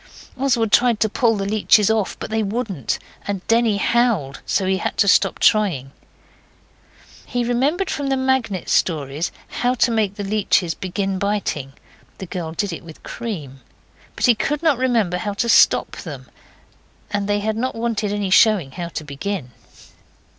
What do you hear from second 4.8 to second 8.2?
to stop trying. He remembered from the